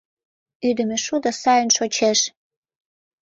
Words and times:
Ӱдымӧ 0.67 0.97
шудо 1.05 1.31
сайын 1.41 1.69
шочеш. 1.77 2.19